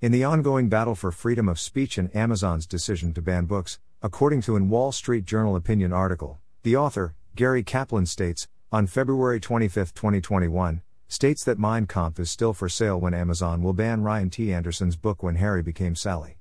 In 0.00 0.12
the 0.12 0.22
ongoing 0.22 0.68
battle 0.68 0.94
for 0.94 1.10
freedom 1.10 1.48
of 1.48 1.58
speech 1.58 1.98
and 1.98 2.14
Amazon's 2.14 2.68
decision 2.68 3.12
to 3.14 3.20
ban 3.20 3.46
books, 3.46 3.80
according 4.00 4.42
to 4.42 4.54
an 4.54 4.68
Wall 4.68 4.92
Street 4.92 5.24
Journal 5.24 5.56
opinion 5.56 5.92
article, 5.92 6.38
the 6.62 6.76
author, 6.76 7.16
Gary 7.34 7.64
Kaplan 7.64 8.06
states, 8.06 8.46
on 8.70 8.86
February 8.86 9.40
25, 9.40 9.92
2021, 9.92 10.82
states 11.08 11.42
that 11.42 11.58
Mein 11.58 11.88
Kampf 11.88 12.20
is 12.20 12.30
still 12.30 12.52
for 12.52 12.68
sale 12.68 13.00
when 13.00 13.12
Amazon 13.12 13.60
will 13.60 13.72
ban 13.72 14.02
Ryan 14.02 14.30
T. 14.30 14.52
Anderson's 14.52 14.94
book 14.94 15.20
When 15.20 15.34
Harry 15.34 15.64
Became 15.64 15.96
Sally. 15.96 16.38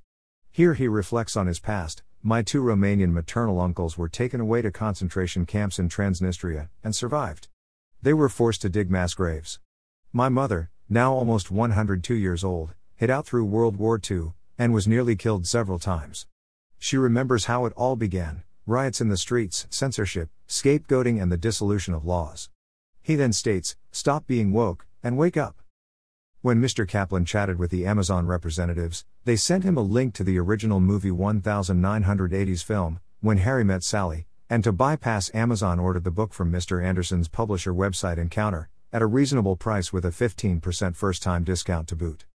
Here 0.52 0.76
he 0.76 0.88
reflects 0.88 1.36
on 1.36 1.48
his 1.48 1.60
past. 1.60 2.04
My 2.22 2.44
two 2.44 2.62
Romanian 2.62 3.12
maternal 3.12 3.60
uncles 3.60 3.98
were 3.98 4.08
taken 4.08 4.40
away 4.40 4.62
to 4.62 4.72
concentration 4.72 5.48
camps 5.48 5.80
in 5.80 5.90
Transnistria 5.90 6.70
and 6.84 6.96
survived. 6.96 7.48
They 8.04 8.14
were 8.14 8.30
forced 8.30 8.62
to 8.62 8.70
dig 8.70 8.92
mass 8.92 9.16
graves. 9.16 9.60
My 10.14 10.30
mother, 10.30 10.70
now 10.88 11.12
almost 11.12 11.50
102 11.50 12.14
years 12.14 12.44
old, 12.44 12.76
hid 12.98 13.10
out 13.10 13.26
through 13.26 13.46
World 13.46 13.78
War 13.78 14.00
II, 14.00 14.34
and 14.58 14.74
was 14.74 14.88
nearly 14.88 15.16
killed 15.16 15.46
several 15.48 15.80
times. 15.80 16.26
She 16.80 16.98
remembers 16.98 17.46
how 17.46 17.66
it 17.66 17.74
all 17.78 17.96
began 17.96 18.44
riots 18.66 19.00
in 19.00 19.08
the 19.08 19.16
streets, 19.16 19.66
censorship, 19.70 20.30
scapegoating, 20.48 21.22
and 21.22 21.32
the 21.32 21.38
dissolution 21.38 21.94
of 21.94 22.04
laws. 22.04 22.50
He 23.02 23.16
then 23.16 23.32
states, 23.32 23.78
Stop 23.92 24.28
being 24.28 24.52
woke, 24.52 24.86
and 25.02 25.18
wake 25.18 25.38
up. 25.38 25.62
When 26.42 26.62
Mr. 26.62 26.86
Kaplan 26.86 27.24
chatted 27.24 27.58
with 27.58 27.72
the 27.72 27.86
Amazon 27.86 28.26
representatives, 28.28 29.06
they 29.24 29.38
sent 29.38 29.64
him 29.64 29.78
a 29.78 29.82
link 29.82 30.14
to 30.16 30.24
the 30.24 30.38
original 30.38 30.82
movie 30.82 31.12
1980's 31.12 32.62
film, 32.62 33.00
When 33.22 33.38
Harry 33.38 33.64
Met 33.64 33.84
Sally, 33.84 34.28
and 34.50 34.64
to 34.64 34.74
bypass 34.74 35.32
Amazon 35.34 35.80
ordered 35.80 36.04
the 36.04 36.12
book 36.12 36.34
from 36.34 36.52
Mr. 36.52 36.84
Anderson's 36.84 37.28
publisher 37.28 37.74
website 37.74 38.18
Encounter, 38.18 38.70
at 38.92 39.02
a 39.02 39.08
reasonable 39.08 39.56
price 39.56 39.94
with 39.94 40.04
a 40.04 40.10
15% 40.10 40.96
first 40.96 41.24
time 41.24 41.44
discount 41.44 41.88
to 41.88 41.96
boot. 41.96 42.26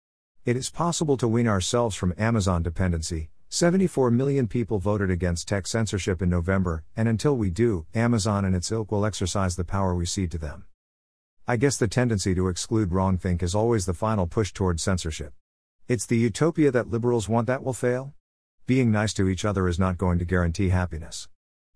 It 0.45 0.57
is 0.57 0.71
possible 0.71 1.17
to 1.19 1.29
wean 1.29 1.47
ourselves 1.47 1.95
from 1.95 2.15
Amazon 2.19 2.65
dependency. 2.65 3.31
74 3.49 4.11
million 4.11 4.49
people 4.49 4.81
voted 4.81 5.09
against 5.09 5.47
tech 5.47 5.69
censorship 5.69 6.21
in 6.21 6.29
November, 6.29 6.83
and 6.97 7.07
until 7.07 7.37
we 7.37 7.49
do, 7.49 7.87
Amazon 7.95 8.45
and 8.45 8.57
its 8.57 8.73
ilk 8.73 8.91
will 8.91 9.07
exercise 9.07 9.55
the 9.55 9.63
power 9.63 9.95
we 9.95 10.05
cede 10.05 10.33
to 10.33 10.39
them. 10.39 10.65
I 11.47 11.55
guess 11.57 11.77
the 11.77 11.87
tendency 11.87 12.35
to 12.35 12.49
exclude 12.49 12.91
wrongthink 12.91 13.41
is 13.41 13.55
always 13.55 13.87
the 13.87 13.95
final 13.95 14.27
push 14.27 14.53
toward 14.53 14.81
censorship. 14.81 15.33
It's 15.87 16.07
the 16.07 16.17
utopia 16.17 16.73
that 16.73 16.91
liberals 16.91 17.29
want 17.29 17.47
that 17.47 17.63
will 17.63 17.73
fail? 17.73 18.13
Being 18.67 18.91
nice 18.91 19.15
to 19.15 19.29
each 19.29 19.45
other 19.45 19.69
is 19.69 19.79
not 19.79 19.97
going 19.97 20.19
to 20.19 20.25
guarantee 20.25 20.71
happiness. 20.71 21.29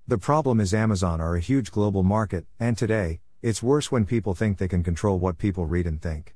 The 0.08 0.18
problem 0.18 0.58
is 0.58 0.74
Amazon 0.74 1.20
are 1.20 1.36
a 1.36 1.40
huge 1.40 1.70
global 1.70 2.02
market, 2.02 2.46
and 2.58 2.76
today, 2.76 3.20
it's 3.42 3.62
worse 3.62 3.92
when 3.92 4.06
people 4.06 4.34
think 4.34 4.58
they 4.58 4.66
can 4.66 4.82
control 4.82 5.20
what 5.20 5.38
people 5.38 5.66
read 5.66 5.86
and 5.86 6.02
think. 6.02 6.35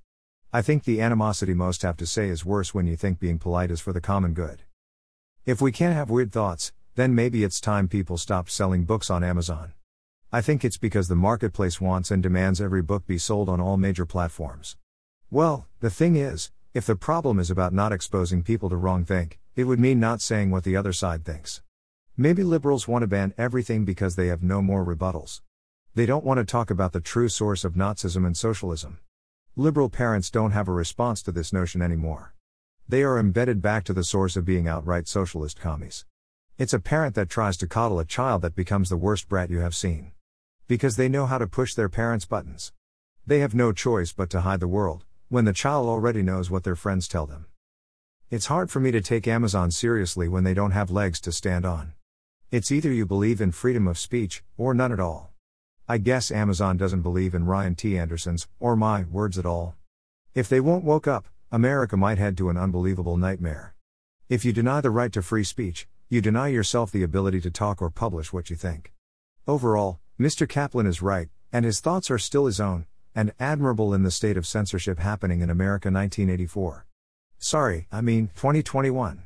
I 0.53 0.63
think 0.63 0.83
the 0.83 1.01
animosity 1.01 1.55
most 1.55 1.83
have 1.83 1.97
to 1.99 2.07
say 2.07 2.29
is 2.29 2.45
worse 2.45 2.75
when 2.75 2.89
you 2.89 2.97
think 2.97 3.21
being 3.21 3.39
polite 3.39 3.71
is 3.71 3.81
for 3.81 3.93
the 3.93 4.01
common 4.01 4.35
good. 4.35 4.63
If 5.47 5.61
we 5.61 5.71
can't 5.71 5.95
have 5.95 6.11
weird 6.11 6.33
thoughts, 6.33 6.73
then 6.97 7.15
maybe 7.15 7.45
it's 7.45 7.61
time 7.61 7.87
people 7.87 8.19
stopped 8.19 8.51
selling 8.51 8.85
books 8.85 9.11
on 9.11 9.23
Amazon. 9.23 9.75
I 10.33 10.41
think 10.41 10.65
it's 10.65 10.77
because 10.77 11.07
the 11.07 11.15
marketplace 11.15 11.81
wants 11.81 12.11
and 12.11 12.21
demands 12.21 12.61
every 12.61 12.83
book 12.83 13.07
be 13.07 13.17
sold 13.17 13.49
on 13.49 13.61
all 13.61 13.77
major 13.77 14.05
platforms. 14.05 14.77
Well, 15.31 15.69
the 15.79 15.89
thing 15.89 16.17
is, 16.17 16.51
if 16.75 16.85
the 16.85 16.97
problem 16.97 17.39
is 17.39 17.53
about 17.53 17.73
not 17.73 17.93
exposing 17.93 18.43
people 18.43 18.69
to 18.71 18.77
wrong 18.77 19.05
think, 19.05 19.39
it 19.55 19.65
would 19.65 19.79
mean 19.79 20.01
not 20.01 20.21
saying 20.21 20.51
what 20.51 20.65
the 20.65 20.75
other 20.75 20.93
side 20.93 21.25
thinks. 21.25 21.63
Maybe 22.17 22.43
liberals 22.43 22.89
want 22.89 23.05
to 23.05 23.07
ban 23.07 23.35
everything 23.39 23.85
because 23.85 24.17
they 24.17 24.27
have 24.27 24.43
no 24.43 24.63
more 24.63 24.85
rebuttals. 24.85 25.43
They 25.95 26.07
don't 26.07 26.25
want 26.25 26.39
to 26.39 26.45
talk 26.45 26.73
about 26.73 26.93
the 26.93 27.01
true 27.01 27.29
source 27.29 27.65
of 27.65 27.75
Nazism 27.75 28.27
and 28.27 28.37
socialism. 28.37 28.99
Liberal 29.57 29.89
parents 29.89 30.31
don't 30.31 30.53
have 30.53 30.69
a 30.69 30.73
response 30.73 31.23
to 31.23 31.33
this 31.33 31.53
notion 31.53 31.83
anymore. 31.83 32.35
They 32.89 33.03
are 33.03 33.19
embedded 33.19 33.61
back 33.61 33.83
to 33.85 33.93
the 33.93 34.05
source 34.05 34.37
of 34.37 34.45
being 34.45 34.69
outright 34.69 35.09
socialist 35.09 35.59
commies. 35.59 36.05
It's 36.57 36.73
a 36.73 36.79
parent 36.79 37.17
that 37.17 37.29
tries 37.29 37.57
to 37.57 37.67
coddle 37.67 37.99
a 37.99 38.05
child 38.05 38.43
that 38.43 38.55
becomes 38.55 38.89
the 38.89 38.97
worst 38.97 39.29
brat 39.29 39.51
you 39.51 39.59
have 39.59 39.75
seen. 39.75 40.13
Because 40.69 40.95
they 40.95 41.09
know 41.09 41.27
how 41.27 41.37
to 41.37 41.49
push 41.49 41.75
their 41.75 41.89
parents' 41.89 42.27
buttons. 42.27 42.73
They 43.27 43.41
have 43.41 43.53
no 43.53 43.73
choice 43.73 44.13
but 44.13 44.31
to 44.31 44.43
hide 44.43 44.61
the 44.61 44.69
world, 44.69 45.05
when 45.29 45.47
the 45.47 45.53
child 45.53 45.89
already 45.89 46.23
knows 46.23 46.49
what 46.49 46.63
their 46.63 46.77
friends 46.77 47.09
tell 47.09 47.27
them. 47.27 47.47
It's 48.31 48.47
hard 48.47 48.71
for 48.71 48.79
me 48.79 48.93
to 48.93 49.01
take 49.01 49.27
Amazon 49.27 49.73
seriously 49.73 50.29
when 50.29 50.45
they 50.45 50.55
don't 50.55 50.71
have 50.71 50.93
legs 50.93 51.21
to 51.23 51.33
stand 51.33 51.65
on. 51.65 51.95
It's 52.53 52.71
either 52.71 52.93
you 52.93 53.05
believe 53.05 53.41
in 53.41 53.51
freedom 53.51 53.89
of 53.89 53.99
speech, 53.99 54.45
or 54.57 54.75
none 54.75 54.93
at 54.93 55.01
all. 55.01 55.30
I 55.91 55.99
guess 55.99 56.31
Amazon 56.31 56.77
doesn't 56.77 57.03
believe 57.03 57.35
in 57.35 57.47
Ryan 57.47 57.75
T. 57.75 57.99
Anderson's, 57.99 58.47
or 58.61 58.77
my, 58.77 59.03
words 59.11 59.37
at 59.39 59.45
all. 59.45 59.75
If 60.37 60.49
they 60.49 60.61
won't 60.61 60.85
woke 60.85 61.09
up, 61.09 61.27
America 61.51 61.97
might 61.97 62.17
head 62.17 62.37
to 62.37 62.49
an 62.49 62.57
unbelievable 62.57 63.17
nightmare. 63.17 63.75
If 64.29 64.45
you 64.45 64.53
deny 64.53 64.81
the 64.81 64.93
right 64.93 65.13
to 65.13 65.21
free 65.21 65.43
speech, 65.43 65.89
you 66.09 66.21
deny 66.21 66.47
yourself 66.47 66.93
the 66.93 67.03
ability 67.03 67.41
to 67.41 67.51
talk 67.51 67.83
or 67.83 67.91
publish 67.91 68.33
what 68.33 68.51
you 68.51 68.55
think. 68.55 68.93
Overall, 69.49 69.99
Mr. 70.17 70.49
Kaplan 70.49 70.87
is 70.87 71.03
right, 71.03 71.29
and 71.53 71.65
his 71.65 71.81
thoughts 71.81 72.09
are 72.09 72.19
still 72.19 72.47
his 72.47 72.61
own, 72.61 72.87
and 73.13 73.33
admirable 73.41 73.93
in 73.93 74.05
the 74.05 74.13
state 74.13 74.37
of 74.37 74.47
censorship 74.47 75.01
happening 75.01 75.41
in 75.41 75.51
America 75.51 75.89
1984. 75.89 76.87
Sorry, 77.37 77.89
I 77.91 78.01
mean 78.01 78.29
2021. 78.37 79.25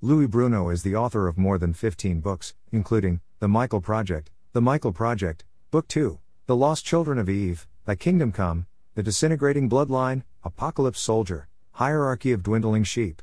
Louis 0.00 0.28
Bruno 0.28 0.68
is 0.68 0.84
the 0.84 0.94
author 0.94 1.26
of 1.26 1.36
more 1.36 1.58
than 1.58 1.74
15 1.74 2.20
books, 2.20 2.54
including 2.70 3.20
The 3.40 3.48
Michael 3.48 3.80
Project, 3.80 4.30
The 4.52 4.62
Michael 4.62 4.92
Project, 4.92 5.44
Book 5.72 5.88
2, 5.88 6.20
The 6.44 6.54
Lost 6.54 6.84
Children 6.84 7.18
of 7.18 7.30
Eve, 7.30 7.66
Thy 7.86 7.94
Kingdom 7.94 8.30
Come, 8.30 8.66
The 8.94 9.02
Disintegrating 9.02 9.70
Bloodline, 9.70 10.22
Apocalypse 10.44 11.00
Soldier, 11.00 11.48
Hierarchy 11.70 12.32
of 12.32 12.42
Dwindling 12.42 12.84
Sheep. 12.84 13.22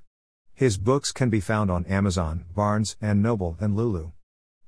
His 0.56 0.80
books 0.80 1.12
can 1.12 1.30
be 1.30 1.42
found 1.42 1.70
on 1.70 1.86
Amazon, 1.86 2.46
Barnes 2.56 2.98
and 3.00 3.22
Noble, 3.22 3.56
and 3.60 3.76
Lulu. 3.76 4.14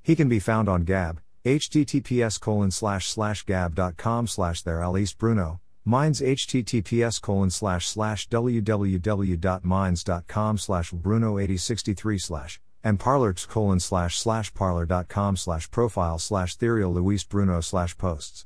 He 0.04 0.16
can 0.16 0.30
be 0.30 0.38
found 0.38 0.70
on 0.70 0.84
Gab, 0.84 1.22
https 1.44 2.40
colon 2.40 2.70
slash 2.70 3.08
slash 3.08 3.42
gab.com 3.46 4.28
slash 4.28 4.62
there 4.62 4.84
Alice 4.84 5.14
Bruno, 5.14 5.60
Minds 5.84 6.22
https 6.22 7.20
colon 7.20 7.50
slash 7.50 7.88
slash 7.88 8.30
www.minds.com 8.30 10.58
slash 10.60 10.92
Bruno8063 10.92 12.22
slash 12.22 12.62
and 12.84 13.00
parlors 13.00 13.46
colon 13.46 13.80
slash 13.80 14.18
slash 14.18 14.54
parler.com 14.54 15.38
slash 15.38 15.70
profile 15.72 16.20
slash 16.20 16.56
Therial 16.56 16.94
Louis 16.94 17.24
Bruno 17.24 17.62
slash 17.62 17.98
posts. 17.98 18.46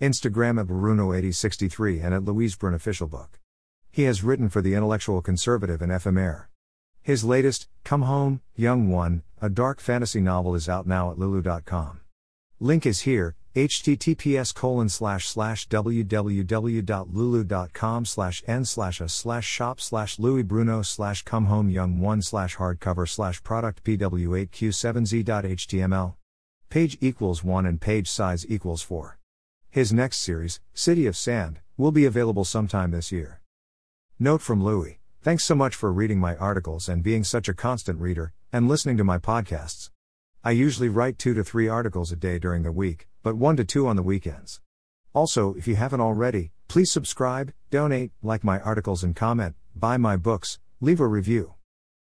Instagram 0.00 0.60
at 0.60 0.66
Bruno8063 0.66 2.02
and 2.04 2.14
at 2.14 2.24
Louis 2.24 2.56
official 2.62 3.06
book. 3.06 3.38
He 3.90 4.04
has 4.04 4.22
written 4.22 4.48
for 4.48 4.62
the 4.62 4.74
intellectual 4.74 5.20
conservative 5.20 5.82
and 5.82 5.92
FMR. 5.92 6.46
His 7.02 7.24
latest, 7.24 7.68
Come 7.84 8.02
Home, 8.02 8.40
Young 8.54 8.90
One, 8.90 9.22
a 9.40 9.48
dark 9.48 9.80
fantasy 9.80 10.20
novel 10.20 10.54
is 10.54 10.68
out 10.68 10.86
now 10.86 11.10
at 11.10 11.18
lulu.com. 11.18 12.00
Link 12.60 12.86
is 12.86 13.00
here, 13.00 13.36
https 13.54 14.54
colon 14.54 14.88
slash 14.88 15.26
slash 15.26 15.68
www.lulu.com 15.68 16.84
slash 18.04 18.42
n 18.46 18.64
slash 18.64 19.00
a 19.00 19.08
slash 19.08 19.44
shop 19.44 19.80
slash 19.80 20.18
Louis 20.18 20.42
Bruno 20.42 20.82
slash 20.82 21.22
come 21.22 21.46
home 21.46 21.68
young 21.68 21.98
1 21.98 22.22
slash 22.22 22.56
hardcover 22.56 23.08
slash 23.08 23.42
product 23.42 23.82
pw8q7z.html. 23.84 26.14
Page 26.68 26.98
equals 27.00 27.42
1 27.42 27.66
and 27.66 27.80
page 27.80 28.08
size 28.08 28.46
equals 28.48 28.82
4. 28.82 29.18
His 29.68 29.92
next 29.92 30.18
series, 30.18 30.60
City 30.72 31.06
of 31.06 31.16
Sand, 31.16 31.58
will 31.76 31.92
be 31.92 32.04
available 32.04 32.44
sometime 32.44 32.92
this 32.92 33.10
year. 33.10 33.40
Note 34.18 34.42
from 34.42 34.62
Louis 34.62 35.00
Thanks 35.22 35.44
so 35.44 35.54
much 35.54 35.74
for 35.74 35.92
reading 35.92 36.18
my 36.18 36.34
articles 36.36 36.88
and 36.88 37.02
being 37.02 37.24
such 37.24 37.46
a 37.46 37.52
constant 37.52 38.00
reader, 38.00 38.32
and 38.54 38.66
listening 38.66 38.96
to 38.96 39.04
my 39.04 39.18
podcasts. 39.18 39.90
I 40.42 40.52
usually 40.52 40.88
write 40.88 41.18
two 41.18 41.34
to 41.34 41.44
three 41.44 41.68
articles 41.68 42.10
a 42.10 42.16
day 42.16 42.38
during 42.38 42.62
the 42.62 42.72
week, 42.72 43.06
but 43.22 43.36
one 43.36 43.56
to 43.56 43.64
two 43.64 43.86
on 43.86 43.96
the 43.96 44.02
weekends. 44.02 44.60
Also, 45.12 45.54
if 45.54 45.66
you 45.68 45.76
haven't 45.76 46.00
already, 46.00 46.52
please 46.68 46.90
subscribe, 46.90 47.52
donate, 47.70 48.12
like 48.22 48.44
my 48.44 48.60
articles 48.60 49.02
and 49.02 49.16
comment, 49.16 49.54
buy 49.74 49.96
my 49.96 50.16
books, 50.16 50.58
leave 50.80 51.00
a 51.00 51.06
review. 51.06 51.54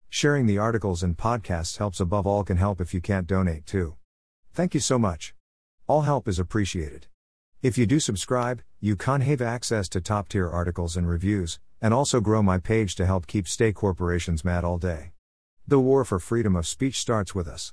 Sharing 0.09 0.45
the 0.45 0.57
articles 0.57 1.03
and 1.03 1.17
podcasts 1.17 1.77
helps 1.77 1.99
above 1.99 2.25
all 2.25 2.43
can 2.43 2.57
help 2.57 2.79
if 2.81 2.93
you 2.93 3.01
can't 3.01 3.27
donate 3.27 3.65
too. 3.65 3.95
Thank 4.53 4.73
you 4.73 4.79
so 4.79 4.97
much. 4.97 5.33
All 5.87 6.03
help 6.03 6.27
is 6.27 6.39
appreciated. 6.39 7.07
If 7.61 7.77
you 7.77 7.85
do 7.85 7.99
subscribe, 7.99 8.61
you 8.79 8.95
can 8.95 9.21
have 9.21 9.41
access 9.41 9.89
to 9.89 10.01
top 10.01 10.29
tier 10.29 10.49
articles 10.49 10.95
and 10.95 11.09
reviews, 11.09 11.59
and 11.81 11.93
also 11.93 12.21
grow 12.21 12.41
my 12.41 12.57
page 12.57 12.95
to 12.95 13.05
help 13.05 13.27
keep 13.27 13.47
state 13.47 13.75
corporations 13.75 14.45
mad 14.45 14.63
all 14.63 14.77
day. 14.77 15.11
The 15.67 15.79
war 15.79 16.05
for 16.05 16.19
freedom 16.19 16.55
of 16.55 16.65
speech 16.67 16.99
starts 16.99 17.35
with 17.35 17.47
us. 17.47 17.67